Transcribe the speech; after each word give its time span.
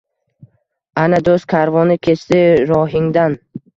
Ana, 1.01 1.19
do’st 1.29 1.47
karvoni 1.55 1.99
kechdi 2.09 2.43
rohingdan 2.73 3.37